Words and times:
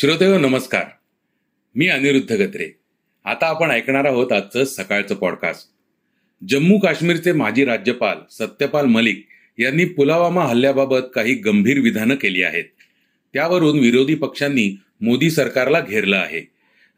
श्रोतेहो 0.00 0.38
नमस्कार. 0.38 0.84
मी 1.74 1.88
अनिरुद्ध 1.88 2.32
गत्रे. 2.32 2.70
आता 3.24 3.46
आपण 3.46 3.70
ऐकणार 3.70 4.04
आहोत 4.04 4.32
आजचं 4.32 4.64
सकाळचं 4.64 5.14
पॉडकास्ट 5.14 5.68
जम्मू 6.48 6.78
काश्मीरचे 6.78 7.32
माजी 7.32 7.64
राज्यपाल 7.64 8.16
सत्यपाल 8.30 8.86
मलिक 8.86 9.26
यांनी 9.58 9.84
पुलवामा 9.84 10.44
हल्ल्याबाबत 10.44 10.98
काही 11.14 11.34
गंभीर 11.34 11.80
विधानं 11.80 12.14
केली 12.14 12.42
आहेत. 12.42 12.64
त्यावरून 13.34 13.78
विरोधी 13.78 14.14
पक्षांनी 14.14 14.80
मोदी 15.00 15.30
सरकारला 15.30 15.80
घेरलं 15.80 16.16
आहे. 16.16 16.48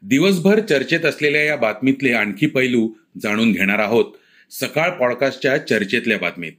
दिवसभर 0.01 0.59
चर्चेत 0.59 1.05
असलेल्या 1.05 1.43
या 1.43 1.55
बातमीतले 1.55 2.13
आणखी 2.13 2.47
पैलू 2.47 2.93
जाणून 3.23 3.51
घेणार 3.51 3.79
आहोत. 3.79 4.05
सकाळ 4.51 4.89
पॉडकास्टच्या 4.89 5.57
चर्चेतल्या 5.57 6.17
बातमीत. 6.17 6.51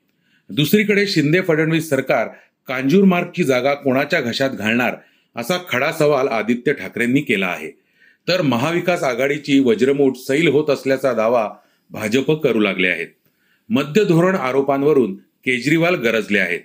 दुसरीकडे 0.51 1.07
शिंदे 1.07 1.41
फडणवीस 1.41 1.89
सरकार 1.89 2.29
कांजूरमार्गची 2.69 3.45
जागा 3.45 3.75
कोणाच्या 3.75 4.21
घशात 4.21 4.51
घालणार 4.51 4.95
असा 5.37 5.59
खडा 5.69 5.93
सवाल 5.93 6.29
आदित्य 6.29 6.73
ठाकरेंनी 6.73 7.21
केला 7.21 7.47
आहे. 7.47 7.71
तर 8.29 8.43
महाविकास 8.43 9.03
आघाडीची 9.03 9.59
वज्रमूठ 9.59 10.17
सैल 10.17 10.49
होत 10.49 10.71
असल्याचा 10.71 11.13
दावा 11.13 11.51
भाजप 11.91 12.33
करू 12.33 12.61
लागले 12.61 12.89
आहेत. 12.89 13.09
मद्य 13.71 14.05
धोरण 14.05 14.35
आरोपांवरून 14.35 15.17
केजरीवाल 15.17 15.95
गरजले 15.95 16.39
आहेत. 16.39 16.61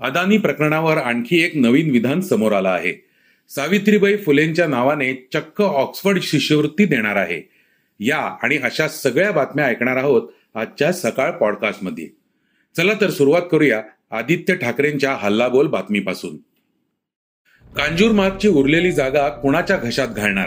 अदानी 0.00 0.38
प्रकरणावर 0.38 0.96
आणखी 0.96 1.42
एक 1.42 1.56
नवीन 1.56 1.90
विधान 1.90 2.20
समोर 2.20 2.52
आलं 2.52 2.68
आहे. 2.68 3.04
सावित्रीबाई 3.48 4.16
फुलेंच्या 4.16 4.66
नावाने 4.66 5.28
चक्क 5.32 5.62
ऑक्सफर्ड 5.62 6.22
शिष्यवृत्ती 6.22 6.84
देणार 6.84 7.16
आहे. 7.16 7.48
या 8.00 8.18
आणि 8.18 8.56
अशा 8.56 8.88
सगळ्या 8.88 9.32
बातम्या 9.32 9.66
ऐकणार 9.66 9.96
आहोत 9.96 10.22
आजच्या 10.54 10.92
सकाळ 10.92 11.30
पॉडकास्टमध्ये. 11.30 12.08
चला 12.76 12.92
तर 13.00 13.10
सुरुवात 13.10 13.42
करूया 13.50 13.82
आदित्य 14.10 14.54
ठाकरेंच्या 14.54 15.14
हल्लाबोल 15.14 15.66
बातमीपासून. 15.66 16.36
कांजूरमार्गची 17.76 18.48
उरलेली 18.48 18.92
जागा 18.92 19.28
कुणाच्या 19.28 19.76
घशात 19.76 20.08
घालणार? 20.08 20.46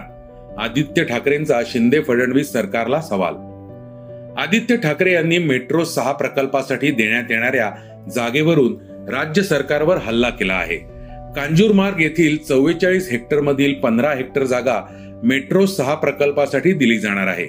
आदित्य 0.58 1.04
ठाकरेंचा 1.04 1.62
शिंदे 1.66 2.02
फडणवीस 2.02 2.52
सरकारला 2.54 3.02
सवाल. 3.02 3.34
आदित्य 4.38 4.78
ठाकरे 4.78 5.14
यांनी 5.14 5.38
मेट्रो 5.38 5.84
सहा 5.84 6.12
प्रकल्पासाठी 6.12 6.92
देण्यात 6.92 7.24
येणाऱ्या 7.30 7.72
जागेवरून 8.16 8.76
राज्य 9.10 9.44
सरकारवर 9.44 9.98
हल्ला 9.98 10.30
केला 10.30 10.54
आहे. 10.54 10.78
कांजूरमार्ग 11.36 12.02
येथील 12.02 12.38
चव्वेचाळीस 12.38 13.12
हेक्टर 13.12 13.42
मधील 13.42 13.74
पंधरा 13.74 14.14
हेक्टर 14.14 14.44
जागा 14.44 14.82
मेट्रो 15.24 15.66
सहा 15.66 15.96
प्रकल्पासाठी 15.96 16.74
दिली 16.74 17.00
जाणार 17.00 17.28
आहे. 17.28 17.48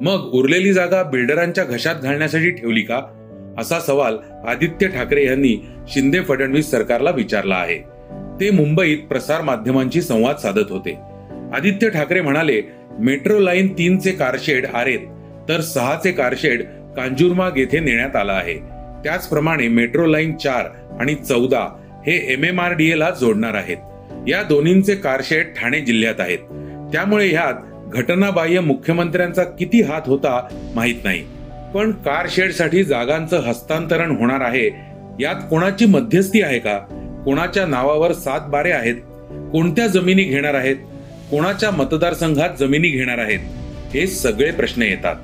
मग 0.00 0.30
उरलेली 0.32 0.72
जागा 0.72 1.02
बिल्डरांच्या 1.02 1.64
घशात 1.64 1.94
घालण्यासाठी 1.94 2.50
ठेवली 2.50 2.82
का? 2.82 3.00
असा 3.58 3.80
सवाल 3.80 4.16
आदित्य 4.46 4.88
ठाकरे 4.88 5.26
यांनी 5.26 5.68
शिंदे 5.88 6.20
फडणवीस 6.20 6.70
सरकारला 6.70 7.10
विचारला 7.10 7.54
आहे. 7.54 7.97
ते 8.40 8.50
मुंबईत 8.50 8.98
प्रसार 8.98 9.42
माध्यमांशी 9.42 10.02
संवाद 10.02 10.36
साधत 10.36 10.70
होते. 10.70 10.98
आदित्य 11.54 11.88
ठाकरे 11.88 12.20
म्हणाले 12.20 12.62
मेट्रो 12.98 13.38
लाईन 13.38 13.72
तीनचे 13.72 14.12
कारशेड 14.12 14.66
आरेत 14.66 14.98
तर 15.48 15.60
सहाचे 15.60 16.12
कारशेड 16.12 16.62
कांजूरमार्ग 16.96 17.58
येथे 17.58 17.80
नेण्यात 17.80 18.16
आला 18.16 18.32
आहे. 18.32 18.54
त्याचप्रमाणे 19.04 19.68
मेट्रो 19.68 20.06
लाईन 20.06 20.36
चार 20.36 20.66
आणि 21.00 21.14
चौदा 21.14 21.84
हे 22.06 22.32
एम 22.32 22.44
एम 22.44 22.60
आर 22.60 22.72
डी 22.72 22.98
ला 22.98 23.10
जोडणार 23.10 23.54
आहेत. 23.54 23.76
या 24.28 24.42
दोन्हींचे 24.42 24.94
कारशेड 24.94 25.46
ठाणे 25.46 25.80
जिल्ह्यात 25.80 26.20
आहेत. 26.20 26.38
त्यामुळे 26.92 27.28
ह्यात 27.28 27.54
घटनाबाह्य 27.92 28.60
मुख्यमंत्र्यांचा 28.60 29.44
किती 29.44 29.82
हात 29.82 30.02
होता 30.06 30.48
माहीत 30.74 31.04
नाही. 31.04 31.24
पण 31.74 31.90
कारशेडसाठी 31.90 32.84
जागांचं 32.84 33.40
हस्तांतरण 33.40 34.10
होणार 34.10 34.40
आहे. 34.40 34.70
यात 35.20 35.34
कोणाची 35.50 35.86
मध्यस्थी 35.86 36.42
आहे 36.42 36.58
का? 36.58 36.78
कोणाच्या 37.28 37.64
नावावर 37.66 38.12
सात 38.12 38.40
बारे 38.48 38.70
आहेत 38.72 38.94
कोणत्या 39.52 39.86
जमिनी 39.86 40.22
घेणार 40.24 40.54
आहेत 40.54 40.76
कोणाच्या 41.30 41.70
मतदारसंघात 41.70 42.50
जमिनी 42.60 42.88
घेणार 42.88 43.18
आहेत 43.18 43.38
हे 43.94 44.06
सगळे 44.06 44.50
प्रश्न 44.50 44.82
येतात. 44.82 45.16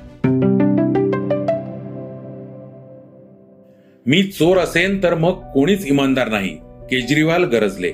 मी 4.07 4.23
चोर 4.23 4.59
असेन 4.59 5.03
तर 5.03 5.15
मग 5.15 5.41
कोणीच 5.55 5.87
इमानदार 5.87 6.29
नाही 6.29 6.49
केजरीवाल 6.91 7.45
गरजले. 7.45 7.91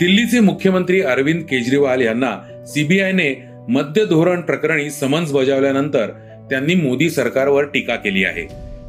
दिल्लीचे 0.00 0.40
मुख्यमंत्री 0.40 1.00
अरविंद 1.00 1.42
केजरीवाल 1.42 2.00
यांना 2.00 2.36
सीबीआयने 2.66 3.32
मद्य 3.68 4.04
धोरण 4.04 4.40
प्रकरणी 4.40 4.90
समन्स 4.90 5.32
बजावल्यानंतर 5.32 6.10
त्यांनी 6.50 6.74
मोदी 6.74 7.10
सरकारवर 7.10 7.64
टीका 7.64 7.96
केली 7.96 8.24
आहे. 8.24 8.44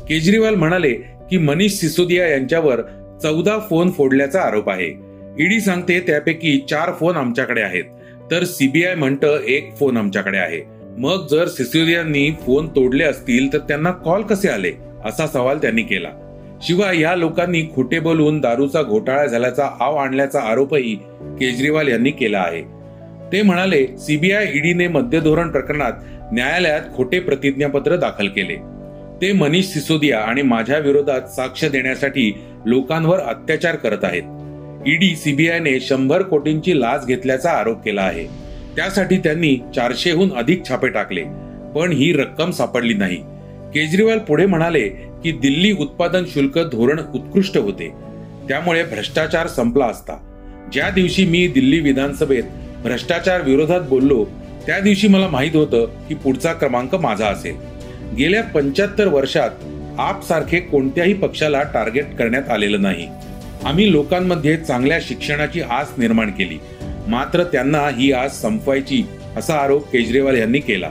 केजरीवाल 0.09 0.55
म्हणाले 0.55 0.93
की 1.29 1.37
मनीष 1.37 1.71
सिसोदिया 1.71 2.27
यांच्यावर 2.27 2.81
चौदा 3.23 3.59
फोन 3.69 3.91
फोडल्याचा 3.91 4.41
आरोप 4.41 4.69
आहे. 4.69 4.87
ईडी 5.39 5.59
सांगते 5.59 5.99
त्यापैकी 5.99 6.65
चार 6.69 6.91
फोन 6.99 7.15
आमच्याकडे 7.15 7.61
आहेत. 7.61 7.83
तर 8.31 8.43
सीबीआय 8.43 8.95
म्हणतं 8.95 9.39
एक 9.47 9.75
फोन 9.79 9.97
आमच्याकडे 9.97 10.37
आहे. 10.37 10.61
मग 10.97 11.27
जर 11.27 11.47
सिसोदियांनी 11.47 12.31
फोन 12.31 12.67
तोडले 12.67 13.03
असतील 13.03 13.53
तर 13.53 13.57
त्यांना 13.57 13.91
कॉल 13.91 14.21
कसे 14.21 14.49
आले? 14.49 14.71
असा 15.05 15.27
सवाल 15.27 15.57
त्यांनी 15.57 15.81
केला. 15.81 16.09
शिवाय 16.61 16.99
या 16.99 17.15
लोकांनी 17.15 17.61
खोटे 17.75 17.99
बोलून 17.99 18.39
दारूचा 18.39 18.81
घोटाळा 18.81 19.25
झाल्याचा 19.25 19.69
आव 19.79 19.95
आणल्याचा 19.95 20.39
आरोपही 20.39 20.95
केजरीवाल 21.21 21.87
यांनी 21.87 22.11
केला 22.11 22.39
आहे. 22.39 22.61
ते 23.31 23.41
म्हणाले 23.41 23.87
सीबीआय 23.87 24.47
ईडीने 24.53 24.87
मद्य 24.87 25.19
धोरण 25.19 25.49
प्रकरणात 25.49 25.91
न्यायालयात 26.33 26.81
खोटे 26.95 27.19
प्रतिज्ञापत्र 27.19 27.95
दाखल 27.95 28.27
केले. 28.27 28.55
ते 29.21 29.31
मनीष 29.31 29.65
सिसोदिया 29.65 30.19
आणि 30.19 30.41
माझ्या 30.41 30.77
विरोधात 30.77 31.21
साक्ष 31.21 31.65
देण्यासाठी 31.65 32.43
लोकांवर 32.65 33.19
अत्याचार 33.19 33.75
करत 33.75 34.03
आहेत. 34.03 34.23
ईडी 34.87 35.15
सीबीआयने 35.15 35.79
शंभर 35.79 36.21
कोटींची 36.21 36.79
लाच 36.79 37.05
घेतल्याचा 37.05 37.51
आरोप 37.51 37.83
केला 37.83 38.01
आहे. 38.01 38.25
त्यासाठी 38.75 39.17
त्यांनी 39.17 39.55
चारशेहून 39.75 40.33
अधिक 40.33 40.67
छापे 40.67 40.87
टाकले 40.87 41.23
पण 41.75 41.91
ही 41.91 42.13
रक्कम 42.13 42.51
सापडली 42.51 42.93
नाही. 42.93 43.17
केजरीवाल 43.73 44.17
पुढे 44.17 44.45
म्हणाले 44.45 44.87
की 45.23 45.31
दिल्ली 45.31 45.71
उत्पादन 45.71 46.23
शुल्क 46.27 46.59
धोरण 46.59 46.99
उत्कृष्ट 47.15 47.57
होते. 47.57 47.89
त्यामुळे 48.49 48.83
भ्रष्टाचार 48.83 49.47
संपला 49.47 49.85
असता. 49.85 50.13
ज्या 50.73 50.89
दिवशी 50.89 51.25
मी 51.25 51.47
दिल्ली 51.47 51.79
विधानसभेत 51.79 52.43
भ्रष्टाचार 52.83 53.41
विरोधात 53.41 53.81
बोललो 53.81 54.25
त्या 54.65 54.79
दिवशी 54.79 55.07
मला 55.07 55.27
माहीत 55.27 55.55
होतं 55.55 55.85
की 56.09 56.15
पुढचा 56.15 56.53
क्रमांक 56.53 56.95
माझा 56.95 57.27
असेल. 57.27 57.55
गेल्या 58.15 58.43
पंच्याहत्तर 58.43 59.07
वर्षात 59.07 59.49
आपसारखे 59.99 60.59
कोणत्याही 60.59 61.13
पक्षाला 61.13 61.63
टार्गेट 61.63 62.15
करण्यात 62.19 62.49
आलेलं 62.49 62.81
नाही. 62.81 63.07
आम्ही 63.65 63.91
लोकांमध्ये 63.91 64.57
चांगल्या 64.57 64.99
शिक्षणाची 65.01 65.61
आस 65.61 65.91
निर्माण 65.97 66.31
केली. 66.31 66.57
मात्र 67.07 67.43
त्यांना 67.43 67.77
ही 67.77 68.11
आस 68.11 68.41
संपवायची 68.41 69.03
असा 69.37 69.53
आरोप 69.53 69.91
केजरीवाल 69.91 70.37
यांनी 70.37 70.59
केला. 70.59 70.89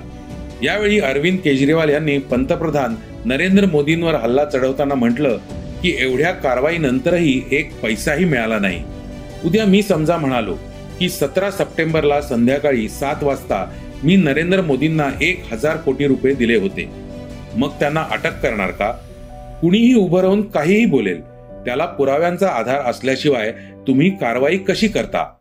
यावेळी 0.62 1.00
अरविंद 1.00 1.38
केजरीवाल 1.38 1.88
यांनी 1.88 2.18
पंतप्रधान 2.18 2.94
नरेंद्र 3.24 3.66
मोदींवर 3.66 4.14
हल्ला 4.14 4.44
चढवताना 4.44 4.94
म्हटलं 4.94 5.38
की 5.82 5.96
एवढ्या 5.98 6.30
कारवाईनंतरही 6.30 7.42
एक 7.50 7.80
पैसाही 7.80 8.24
मिळाला 8.24 8.58
नाही. 8.58 8.82
उद्या 9.44 9.64
मी 9.64 9.82
समजा 9.82 10.16
म्हणालो 10.16 10.54
की 11.00 11.08
सतरा 11.08 11.50
सप्टेंबरला 11.50 12.20
संध्याकाळी 12.20 12.88
सात 12.88 13.22
वाजता 13.22 13.72
मी 14.04 14.16
नरेंद्र 14.16 14.60
मोदींना 14.60 15.08
एक 15.20 15.42
हजार 15.52 15.76
कोटी 15.76 16.06
रुपये 16.06 16.34
दिले 16.34 16.56
होते. 16.56 17.11
मग 17.56 17.68
त्यांना 17.68 18.04
अटक 18.10 18.40
करणार 18.42 18.70
का? 18.70 18.92
कुणीही 19.60 19.94
उभं 19.94 20.20
राहून 20.20 20.50
काहीही 20.50 20.86
बोलेल. 20.86 21.22
त्याला 21.64 21.86
पुराव्यांचा 21.86 22.48
आधार 22.48 22.80
असल्याशिवाय 22.80 23.52
तुम्ही 23.86 24.10
कारवाई 24.10 24.56
कशी 24.56 24.88
करता? 24.88 25.34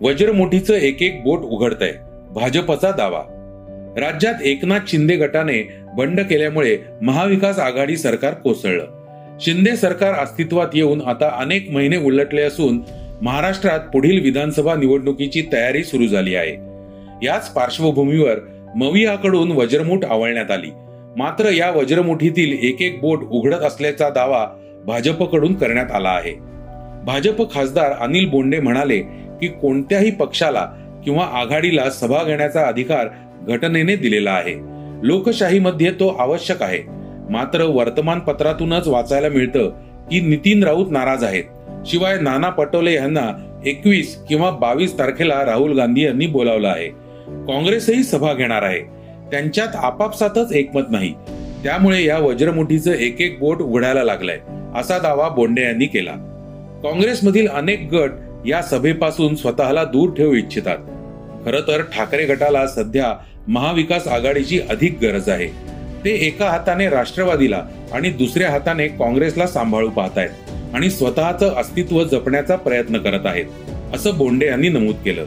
वज्रमुठीचं 0.00 0.74
एक 0.74 1.02
एक 1.02 1.22
बोट 1.22 1.40
उघडतंय. 1.40 1.92
भाजपचा 2.34 2.90
दावा. 2.90 3.22
राज्यात 3.98 4.34
एकनाथ 4.44 4.78
शिंदे 4.88 5.16
गटाने 5.16 5.68
बंड 5.96 6.20
केल्यामुळे 6.20 6.78
महाविकास 7.02 7.58
आघाडी 7.58 7.96
सरकार 7.96 8.34
कोसळलं. 8.34 8.86
शिंदे 9.40 9.76
सरकार 9.76 10.14
अस्तित्वात 10.14 10.68
येऊन 10.74 11.00
आता 11.00 11.38
अनेक 11.40 11.70
महिने 11.70 11.96
उलटले 11.96 12.42
असून 12.42 12.80
महाराष्ट्रात 13.22 13.80
पुढील 13.80 14.22
विधानसभा 14.22 14.74
निवडणुकीची 14.74 15.42
तयारी 15.52 15.84
सुरू 15.84 16.06
झाली 16.06 16.34
आहे. 16.34 16.67
याच 17.22 17.48
पार्श्वभूमीवर 17.48 18.38
मवियाकडून 18.76 19.52
वज्रमुठ 19.52 20.04
आवळण्यात 20.04 20.50
आली. 20.50 20.70
मात्र 21.16 21.50
या 21.50 21.70
वज्रमुठीतील 21.70 22.58
एक 22.62 22.82
एक 22.82 23.00
बोट 23.00 23.22
उघडत 23.30 23.62
असल्याचा 23.62 24.08
दावा 24.08 24.46
भाजपकडून 24.86 25.54
करण्यात 25.54 25.90
आला 25.92 26.08
आहे. 26.08 26.32
भाजप 27.04 27.54
खासदार 27.54 27.92
अनिल 27.92 28.28
बोंडे 28.28 28.60
म्हणाले 28.60 28.98
की 29.40 29.48
कोणत्याही 29.48 30.10
पक्षाला 30.10 30.66
किंवा 31.04 31.24
आघाडीला 31.24 31.90
सभा 31.90 32.24
घेण्याचा 32.24 32.66
अधिकार 32.66 33.08
घटनेने 33.48 33.96
दिलेला 33.96 34.30
आहे. 34.30 34.54
लोकशाहीमध्ये 35.02 35.90
तो 35.90 36.08
आवश्यक 36.08 36.62
आहे. 36.62 36.82
मात्र 37.30 37.62
वर्तमानपत्रातूनच 37.62 38.88
वाचायला 38.88 39.28
मिळतं 39.28 39.70
की 40.10 40.20
नितीन 40.20 40.64
राऊत 40.64 40.86
नाराज 40.90 41.24
आहेत. 41.24 41.44
शिवाय 41.86 42.20
नाना 42.20 42.48
पटोले 42.48 42.94
यांना 42.94 43.60
एकवीस 43.66 44.16
किंवा 44.28 44.50
बावीस 44.50 44.98
तारखेला 44.98 45.44
राहुल 45.44 45.76
गांधी 45.76 46.04
यांनी 46.04 46.26
बोलावलं 46.26 46.68
आहे. 46.68 47.07
काँग्रेसही 47.46 48.02
सभा 48.02 48.32
घेणार 48.32 48.62
आहे. 48.62 48.80
त्यांच्यात 49.30 49.68
आपापसातच 49.74 50.52
एकमत 50.52 50.90
नाही. 50.90 51.14
त्यामुळे 51.64 52.04
या 52.04 52.18
वज्रमुठीचं 52.18 52.92
एक 52.92 53.20
एक 53.20 53.38
बोट 53.38 53.60
उघडायला 53.60 54.04
लागलंय 54.04 54.38
असा 54.74 54.98
दावा 54.98 55.28
बोंडे 55.28 55.62
यांनी 55.62 55.86
केला. 55.86 56.12
काँग्रेसमधील 56.82 57.48
अनेक 57.48 57.88
गट 57.92 58.10
या 58.46 58.62
सभेपासून 58.62 59.34
स्वतःला 59.34 59.84
दूर 59.84 60.10
ठेवू 60.10 60.34
इच्छितात. 60.34 60.78
खर 61.44 61.60
तर 61.60 61.82
ठाकरे 61.82 62.26
गटाला 62.26 62.66
सध्या 62.66 63.14
महाविकास 63.48 64.06
आघाडीची 64.06 64.60
अधिक 64.70 64.98
गरज 65.02 65.28
आहे. 65.28 65.46
ते 66.04 66.10
एका 66.10 66.48
हाताने 66.48 66.88
राष्ट्रवादीला 66.88 67.62
आणि 67.92 68.10
दुसऱ्या 68.10 68.50
हाताने 68.50 68.88
काँग्रेसला 68.88 69.46
सांभाळू 69.46 69.90
पाहतायत 69.90 70.74
आणि 70.74 70.90
स्वतःचं 70.90 71.54
अस्तित्व 71.56 72.04
जपण्याचा 72.04 72.56
प्रयत्न 72.56 72.98
करत 72.98 73.26
आहेत 73.26 73.44
असं 73.94 74.16
बोंडे 74.18 74.46
यांनी 74.46 74.68
नमूद 74.68 74.94
केलं. 75.04 75.26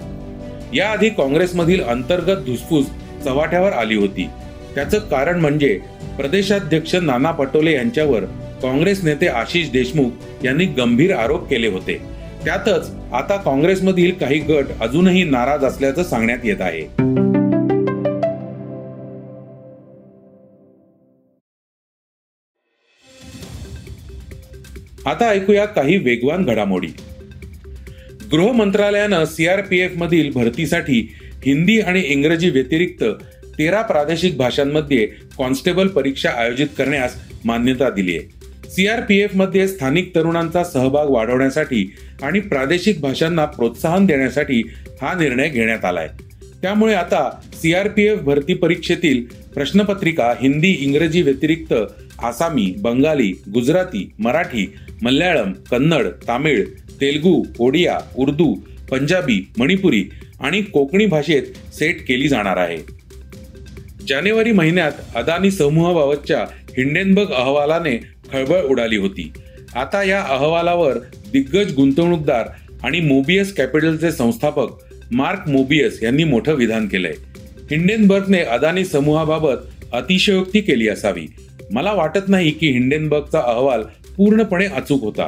याआधी 0.73 1.09
काँग्रेसमधील 1.09 1.81
अंतर्गत 1.83 2.43
धुसफूस 2.45 2.85
चव्हाट्यावर 3.23 3.71
आली 3.71 3.95
होती. 3.95 4.27
त्याचं 4.75 4.99
कारण 4.99 5.39
म्हणजे 5.39 5.77
प्रदेशाध्यक्ष 6.17 6.95
नाना 6.95 7.31
पटोले 7.31 7.73
यांच्यावर 7.73 8.25
काँग्रेस 8.61 9.03
नेते 9.03 9.27
आशिष 9.27 9.69
देशमुख 9.71 10.45
यांनी 10.45 10.65
गंभीर 10.77 11.13
आरोप 11.15 11.47
केले 11.49 11.67
होते. 11.67 11.99
त्यातच 12.43 12.89
आता 13.13 13.37
काँग्रेसमधील 13.37 14.11
काही 14.11 14.39
गट 14.39 14.65
अजूनही 14.81 15.23
नाराज 15.23 15.63
असल्याचं 15.65 16.03
सांगण्यात 16.03 16.45
येत 16.45 16.61
आहे. 16.61 16.85
आता 25.05 25.27
ऐकूया 25.29 25.65
काही 25.65 25.97
वेगवान 25.97 26.45
घडामोडी. 26.45 26.87
गृह 28.31 28.51
मंत्रालयानं 28.51 29.25
सीआरपीएफ 29.25 29.93
मधील 29.97 30.31
भरतीसाठी 30.31 30.99
हिंदी 31.45 31.79
आणि 31.79 32.01
इंग्रजी 32.01 32.49
व्यतिरिक्त 32.49 33.03
तेरा 33.57 33.81
प्रादेशिक 33.81 34.37
भाषांमध्ये 34.37 35.05
कॉन्स्टेबल 35.37 35.87
परीक्षा 35.87 36.29
आयोजित 36.29 36.67
करण्यास 36.77 37.15
मान्यता 37.45 37.89
दिली 37.89 38.17
आहे. 38.17 38.27
सीआरपीएफमध्ये 38.69 39.67
स्थानिक 39.67 40.15
तरुणांचा 40.15 40.63
सहभाग 40.63 41.09
वाढवण्यासाठी 41.09 41.85
आणि 42.23 42.39
प्रादेशिक 42.39 43.01
भाषांना 43.01 43.45
प्रोत्साहन 43.45 44.05
देण्यासाठी 44.05 44.61
हा 45.01 45.13
निर्णय 45.13 45.49
घेण्यात 45.49 45.85
आलाय. 45.85 46.07
त्यामुळे 46.61 46.93
आता 46.93 47.29
सीआरपीएफ 47.61 48.19
भरती 48.19 48.53
परीक्षेतील 48.53 49.23
प्रश्नपत्रिका 49.53 50.33
हिंदी 50.41 50.71
इंग्रजी 50.79 51.21
व्यतिरिक्त 51.21 51.73
आसामी 52.23 52.73
बंगाली 52.77 53.31
गुजराती 53.53 54.09
मराठी 54.19 54.65
मल्याळम 55.01 55.51
कन्नड 55.71 56.07
तामिळ 56.27 56.63
तेलगू 57.01 57.43
ओडिया 57.59 57.99
उर्दू 58.17 58.55
पंजाबी 58.91 59.51
मणिपुरी 59.57 60.03
आणि 60.39 60.61
कोकणी 60.61 61.05
भाषेत 61.05 61.43
सेट 61.73 62.07
केली 62.07 62.27
जाणार 62.27 62.57
आहे. 62.57 62.77
जानेवारी 64.07 64.51
महिन्यात 64.51 64.91
अदानी 65.15 65.51
समूहाबाबतच्या 65.51 66.39
हिंडेनबर्ग 66.53 67.27
अहवालाने 67.27 67.97
खळबळ 68.31 68.61
उडाली 68.61 68.97
होती. 68.97 69.31
आता 69.75 70.03
या 70.03 70.21
अहवालावर 70.21 70.97
दिग्गज 71.31 71.75
गुंतवणूकदार 71.75 72.47
आणि 72.83 72.99
मोबियस 72.99 73.55
कॅपिटलचे 73.55 74.11
संस्थापक 74.11 74.67
मार्क 75.11 75.49
मोबियस 75.49 76.03
यांनी 76.03 76.23
मोठं 76.23 76.53
विधान 76.53 76.87
केलंय. 76.87 77.13
हिंडेनबर्गने 77.71 78.39
अदानी 78.39 78.85
समूहाबाबत 78.85 79.57
अतिशयोक्ती 79.93 80.61
केली 80.61 80.87
असावी. 80.87 81.27
मला 81.71 81.93
वाटत 81.93 82.27
नाही 82.27 82.51
की 82.51 82.71
हिंडेनबर्गचा 82.71 83.39
अहवाल 83.39 83.83
पूर्णपणे 84.17 84.65
अचूक 84.65 85.01
होता. 85.01 85.27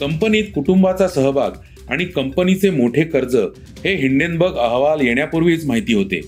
कंपनीत 0.00 0.44
कुटुंबाचा 0.54 1.08
सहभाग 1.08 1.50
आणि 1.90 2.04
कंपनीचे 2.04 2.70
मोठे 2.70 3.02
कर्ज 3.04 3.36
हे 3.84 3.94
हिंडेनबर्ग 3.94 4.52
अहवाल 4.52 5.00
येण्यापूर्वीच 5.00 5.66
माहिती 5.66 5.94
होते. 5.94 6.20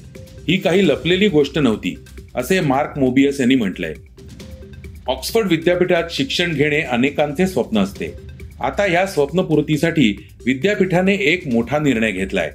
ही 0.49 0.57
काही 0.57 0.89
लपलेली 0.89 1.29
गोष्ट 1.29 1.59
नव्हती 1.59 1.95
असे 2.35 2.61
मार्क 2.61 2.99
मोबियस 2.99 3.41
यांनी 3.41 3.55
म्हटलंय. 3.55 3.95
ऑक्सफर्ड 5.07 5.47
विद्यापीठात 5.47 6.05
शिक्षण 6.11 6.53
घेणे 6.53 6.81
अनेकांचे 6.81 7.47
स्वप्न 7.47 7.79
असते. 7.79 8.07
आता 8.61 8.87
या 8.87 9.07
स्वप्नपूर्तीसाठी 9.07 10.27
विद्यापीठाने 10.47 11.15
एक 11.15 11.47
मोठा 11.49 11.79
निर्णय 11.79 12.11
घेतलाय. 12.11 12.51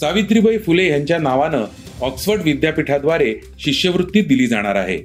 सावित्रीबाई 0.00 0.58
फुले 0.58 0.88
यांच्या 0.88 1.18
नावानं 1.18 1.64
ऑक्सफर्ड 2.00 2.42
विद्यापीठाद्वारे 2.42 3.34
शिष्यवृत्ती 3.58 4.20
दिली 4.20 4.46
जाणार 4.46 4.74
आहे. 4.74 4.98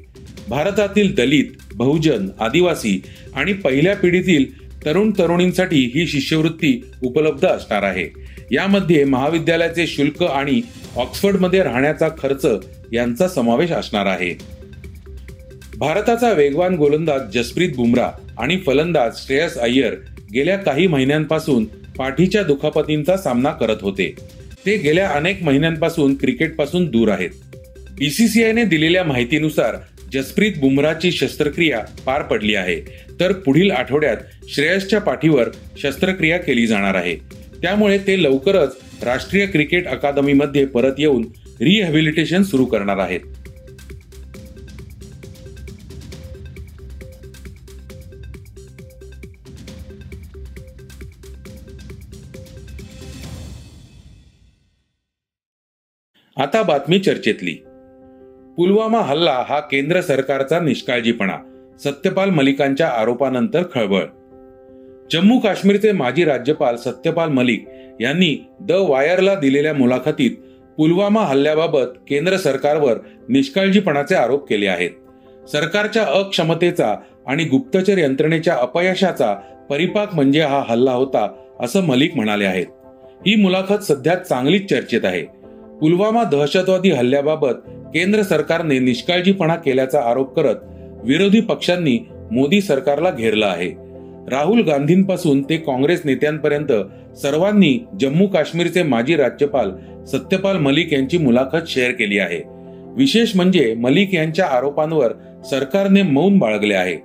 भारतातील 0.49 1.15
दलित 1.15 1.45
बहुजन 1.75 2.27
आदिवासी 2.39 3.01
आणि 3.33 3.53
पहिल्या 3.53 3.95
पिढीतील 3.95 4.64
तरुण 4.85 5.11
तरुणींसाठी 5.11 5.91
ही 5.95 6.07
शिष्यवृत्ती 6.07 6.81
उपलब्ध 7.03 7.45
असणार 7.47 7.83
आहे. 7.83 8.07
यामध्ये 8.51 9.03
महाविद्यालयाचे 9.03 9.87
शुल्क 9.87 10.23
आणि 10.23 10.61
ऑक्सफर्डमध्ये 10.95 11.63
राहण्याचा 11.63 12.07
खर्च 12.07 12.45
यांचा 12.93 13.27
समावेश 13.27 13.71
असणार 13.71 14.05
आहे. 14.05 14.37
भारताचा 15.77 16.31
वेगवान 16.31 16.75
गोलंदाज 16.75 17.21
जसप्रीत 17.33 17.69
बुमराह 17.75 18.11
आणि 18.37 18.57
फलंदाज 18.57 19.11
श्रेयस 19.15 19.57
अय्यर 19.57 19.93
गेल्या 20.33 20.57
काही 20.57 20.87
महिन्यांपासून 20.87 21.65
पाठीच्या 21.97 22.43
दुखापतींचा 22.43 23.17
सामना 23.17 23.51
करत 23.51 23.77
होते. 23.81 24.15
ते 24.65 24.77
गेल्या 24.77 25.09
अनेक 25.09 25.43
महिन्यांपासून 25.43 26.15
क्रिकेटपासून 26.15 26.85
दूर 26.85 27.09
आहेत. 27.09 27.29
बीसीसीआयने 27.97 28.63
दिलेल्या 28.63 29.03
माहितीनुसार 29.03 29.75
जसप्रीत 30.15 30.51
बुमराची 30.57 31.11
शस्त्रक्रिया 31.11 31.79
पार 32.05 32.21
पडली 32.21 32.55
आहे. 32.55 32.79
तर 33.19 33.33
पुढील 33.33 33.71
आठवड्यात 33.71 34.17
श्रेयसच्या 34.49 34.99
पाठीवर 35.01 35.49
शस्त्रक्रिया 35.77 36.37
केली 36.37 36.67
जाणार 36.67 36.95
आहे. 36.95 37.15
त्यामुळे 37.61 37.97
ते 37.97 38.23
लवकरच 38.23 38.77
राष्ट्रीय 39.03 39.45
क्रिकेट 39.45 39.87
अकादमीमध्ये 39.87 40.65
परत 40.65 40.93
येऊन 40.97 41.27
रिहॅबिलिटेशन 41.61 42.43
सुरू 42.43 42.65
करणार 42.65 42.97
आहेत. 42.97 43.19
आता 56.37 56.61
बातमी 56.63 56.99
चर्चेतली. 56.99 57.64
पुलवामा 58.57 58.99
हल्ला 58.99 59.43
हा 59.49 59.59
केंद्र 59.59 60.01
सरकारचा 60.01 60.59
निष्काळजीपणा 60.59 61.37
सत्यपाल 61.83 62.29
मलिकांच्या 62.29 62.87
आरोपानंतर 62.87 63.63
खळबळ. 63.73 64.03
जम्मू 65.11 65.39
काश्मीरचे 65.39 65.91
माजी 65.91 66.25
राज्यपाल 66.25 66.75
सत्यपाल 66.75 67.29
मलिक 67.29 67.65
यांनी 68.01 68.45
द 68.59 68.71
वायरला 68.71 69.35
दिलेल्या 69.35 69.73
मुलाखतीत 69.73 70.31
पुलवामा 70.77 71.21
हल्ल्याबाबत 71.21 71.85
केंद्र 72.07 72.37
सरकारवर 72.37 72.93
निष्काळजीपणाचे 73.29 74.15
आरोप 74.15 74.49
केले 74.49 74.67
आहेत. 74.67 74.91
सरकारच्या 75.51 76.03
अक्षमतेचा 76.03 76.95
आणि 77.27 77.43
गुप्तचर 77.43 77.97
यंत्रणेच्या 77.97 78.55
अपयशाचा 78.55 79.35
परिपाक 79.69 80.15
म्हणजे 80.15 80.41
हा 80.41 80.63
हल्ला 80.67 80.91
होता 80.91 81.33
असं 81.59 81.83
मलिक 81.83 82.15
म्हणाले 82.15 82.45
आहेत. 82.45 82.65
ही 83.27 83.35
मुलाखत 83.35 83.83
सध्या 83.83 84.15
चांगलीच 84.15 84.69
चर्चेत 84.69 85.01
आहे. 85.03 85.34
पुलवामा 85.81 86.23
दहशतवादी 86.23 86.89
हल्ल्याबाबत 86.89 87.53
केंद्र 87.93 88.21
सरकारने 88.21 88.79
निष्काळजीपणा 88.79 89.55
केल्याचा 89.55 90.01
आरोप 90.01 90.35
करत 90.35 90.55
विरोधी 91.03 91.41
पक्षांनी 91.41 91.97
मोदी 92.31 92.61
सरकारला 92.61 93.11
घेरलं 93.11 93.45
आहे. 93.45 93.69
राहुल 94.29 94.61
गांधींपासून 94.61 95.41
ते 95.41 95.57
काँग्रेस 95.57 96.01
नेत्यांपर्यंत 96.05 96.71
सर्वांनी 97.17 97.77
जम्मू 98.01 98.27
काश्मीरचे 98.27 98.83
माजी 98.83 99.15
राज्यपाल 99.15 99.71
सत्यपाल 100.05 100.57
मलिक 100.57 100.93
यांची 100.93 101.17
मुलाखत 101.17 101.67
शेअर 101.67 101.91
केली 101.91 102.19
आहे. 102.19 102.41
विशेष 102.97 103.35
म्हणजे 103.35 103.73
मलिक 103.73 104.13
यांच्या 104.13 104.45
आरोपांवर 104.45 105.11
सरकारने 105.49 106.01
मौन 106.01 106.37
बाळगले 106.37 106.73
आहे. 106.73 106.97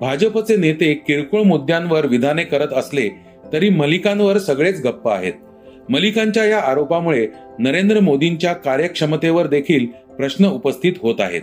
भाजपचे 0.00 0.56
नेते 0.56 0.94
किरकोळ 0.94 1.42
मुद्द्यांवर 1.42 2.06
विधाने 2.06 2.42
करत 2.42 2.72
असले 2.72 3.08
तरी 3.52 3.68
मलिकांवर 3.68 4.38
सगळेच 4.38 4.80
गप्प 4.84 5.08
आहेत. 5.08 5.32
मलिकांच्या 5.90 6.44
या 6.44 6.58
आरोपामुळे 6.58 7.26
नरेंद्र 7.58 8.00
मोदींच्या 8.00 8.52
कार्यक्षमतेवर 8.52 9.46
देखील 9.46 9.86
प्रश्न 10.16 10.48
उपस्थित 10.48 10.92
होत 11.02 11.14
आहेत. 11.18 11.42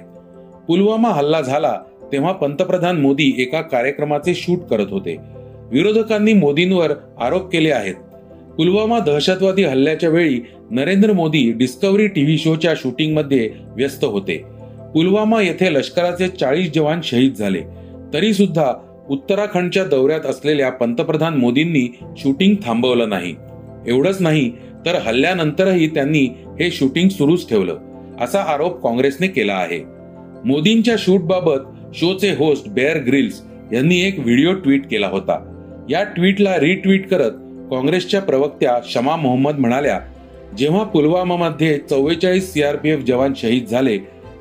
पुलवामा 0.67 1.09
हल्ला 1.09 1.41
झाला 1.41 1.79
तेव्हा 2.11 2.31
पंतप्रधान 2.31 3.01
मोदी 3.01 3.35
एका 3.37 3.61
कार्यक्रमाचे 3.61 4.33
शूट 4.35 4.59
करत 4.59 4.85
होते. 4.89 5.17
विरोधकांनी 5.71 6.33
मोदींवर 6.33 6.91
आरोप 7.21 7.51
केले 7.51 7.71
आहेत. 7.71 7.95
पुलवामा 8.57 8.99
दहशतवादी 8.99 9.63
हल्ल्याच्या 9.63 10.09
वेळी 10.09 10.39
नरेंद्र 10.71 11.11
मोदी 11.11 11.51
डिस्कवरी 11.51 12.07
टीव्ही 12.07 12.37
शोच्या 12.37 12.73
शूटिंगमध्ये 12.77 13.49
व्यस्त 13.75 14.05
होते. 14.05 14.43
पुलवामा 14.93 15.41
येथे 15.41 15.73
लष्कराचे 15.73 16.27
चाळीस 16.27 16.71
जवान 16.71 16.99
शहीद 17.03 17.33
झाले. 17.33 17.61
तरी 18.13 18.33
सुद्धा 18.33 18.73
उत्तराखंडच्या 19.09 19.83
दौऱ्यात 19.83 20.25
असलेल्या 20.25 20.69
पंतप्रधान 20.69 21.37
मोदींनी 21.37 21.97
शूटिंग 22.17 22.55
थांबवलं 22.65 23.09
नाही. 23.09 23.35
एवढंच 23.87 24.17
नाही 24.19 24.49
तर 24.85 24.95
हल्ल्यानंतरही 24.95 25.87
त्यांनी 25.87 26.23
हे 26.59 26.71
शूटिंग 26.71 27.09
सुरूच 27.09 27.49
ठेवलं 27.49 27.77
असा 28.21 28.41
आरोप 28.41 28.81
काँग्रेसने 28.83 29.27
केला 29.27 29.53
आहे. 29.53 29.79
मोदींच्या 30.45 30.95
शूट 30.99 31.21
बाबत 31.21 31.59
शोचे 31.93 32.29
होस्ट 32.29 32.69
बेअर 32.69 32.97
ग्रिल्स 32.97 33.41
यांनी 33.73 34.01
एक 34.01 34.19
व्हिडिओ 34.19 34.53
ट्विट 34.53 34.87
केला 34.87 35.07
होता. 35.07 35.53
या 35.89 36.03
ट्विटला 36.03 36.59
रिट्विट 36.59 37.07
करत 37.07 37.31
काँग्रेसच्या 37.71 38.21
प्रवक्त्या 38.21 38.77
शमा 38.85 39.15
मोहम्मद 39.15 39.59
म्हणाल्या 39.59 39.99
जेव्हा 40.57 40.83
पुलवामामध्ये 40.83 41.77
चव्वेचाळीस 41.77 42.53
सीआरपीएफ 42.53 42.99
जवान 42.99 43.33
शहीद 43.35 43.65
झाले 43.65 43.97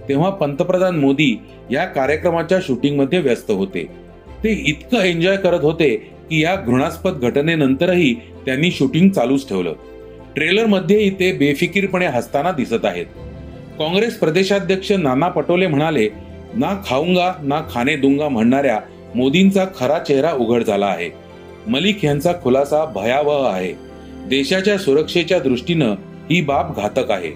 तेव्हा 0.08 0.30
पंतप्रधान 0.30 0.96
मोदी 0.96 1.38
या 1.70 1.84
कार्यक्रमाच्या 1.84 2.58
शूटिंगमध्ये 2.62 3.18
व्यस्त 3.18 3.50
होते. 3.50 3.86
ते 4.44 4.62
इतकं 4.66 4.98
एन्जॉय 4.98 5.36
करत 5.36 5.60
होते 5.62 6.10
की 6.30 6.42
या 6.42 6.56
घृणास्पद 6.56 7.12
घटनेनंतरही 7.12 8.14
त्यांनी 8.14 8.70
शूटिंग 8.70 9.10
चालूच 9.10 9.48
ठेवलं. 9.48 9.72
ट्रेलरमध्येही 10.34 11.10
ते 11.10 11.32
बेफिकीरपणे 11.32 12.06
हसताना 12.06 12.52
दिसत 12.52 12.84
आहेत. 12.84 13.06
काँग्रेस 13.78 14.18
प्रदेशाध्यक्ष 14.18 14.92
नाना 14.92 15.28
पटोले 15.28 15.66
म्हणाले 15.66 16.08
ना 16.54 16.82
खाऊंगा 16.86 17.32
ना 17.42 17.62
खाणे 17.70 17.96
दुंगा 17.96 18.28
म्हणणाऱ्या 18.28 18.80
मोदींचा 19.14 19.64
खरा 19.76 19.98
चेहरा 19.98 20.32
उघड 20.32 20.62
झाला 20.62 20.86
आहे. 20.86 21.10
मलिक 21.68 22.04
यांचा 22.04 22.32
खुलासा 22.42 22.84
भयावह 22.84 23.50
आहे. 23.50 23.72
देशाच्या 24.26 24.78
सुरक्षेच्या 24.78 25.38
दृष्टीनं 25.38 25.92
ही 26.30 26.40
बाब 26.40 26.76
घातक 26.76 27.10
आहे. 27.10 27.30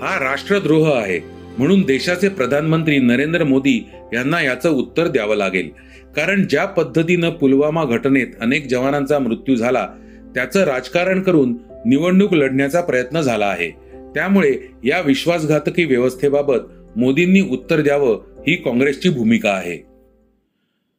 हा 0.00 0.30
राष्ट्रद्रोह 0.30 0.94
आहे. 0.98 1.33
म्हणून 1.58 1.82
देशाचे 1.82 2.28
प्रधानमंत्री 2.28 2.98
नरेंद्र 2.98 3.44
मोदी 3.44 3.86
यांना 4.12 4.42
याचं 4.42 4.70
उत्तर 4.70 5.06
द्यावं 5.06 5.36
लागेल. 5.36 5.70
कारण 6.16 6.46
ज्या 6.50 6.64
पद्धतीनं 6.64 7.30
पुलवामा 7.30 7.84
घटनेत 7.84 8.26
अनेक 8.40 8.66
जवानांचा 8.66 9.18
मृत्यू 9.18 9.54
झाला 9.54 9.88
त्याचं 10.34 10.64
राजकारण 10.64 11.22
करून 11.22 11.56
निवडणूक 11.86 12.34
लढण्याचा 12.34 12.80
प्रयत्न 12.80 13.20
झाला 13.20 13.46
आहे. 13.46 13.70
त्यामुळे 14.14 14.54
या 14.84 15.00
विश्वासघातकी 15.00 15.84
व्यवस्थेबाबत 15.84 16.58
मोदींनी 16.96 17.40
उत्तर 17.40 17.80
द्यावं 17.80 18.20
ही 18.48 18.56
काँग्रेसची 18.56 19.08
भूमिका 19.08 19.50
आहे. 19.50 19.76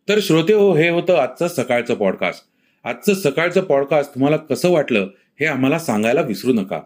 तर 0.09 0.19
श्रोते 0.21 0.53
हो 0.53 0.75
हे 0.75 0.89
होतं 0.89 1.15
आजचं 1.15 1.47
सकाळचं 1.47 1.95
पॉडकास्ट 1.95 2.43
आजचं 2.83 3.13
सकाळचं 3.13 3.61
पॉडकास्ट 3.61 4.15
तुम्हाला 4.15 4.37
कसं 4.37 4.69
वाटलं 4.69 5.07
हे 5.39 5.45
आम्हाला 5.45 5.79
सांगायला 5.79 6.21
विसरू 6.21 6.53
नका. 6.53 6.79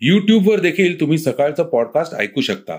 यूट्यूबवर 0.00 0.60
देखील 0.60 1.00
तुम्ही 1.00 1.18
सकाळचं 1.18 1.62
पॉडकास्ट 1.62 2.14
ऐकू 2.14 2.40
शकता. 2.40 2.78